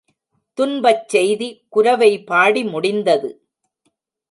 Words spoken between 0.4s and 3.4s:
துன்பச் செய்தி குரவை பாடி முடிந்தது.